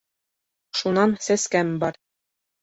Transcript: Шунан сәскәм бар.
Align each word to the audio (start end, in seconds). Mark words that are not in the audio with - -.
Шунан 0.81 1.13
сәскәм 1.27 1.77
бар. 1.85 2.01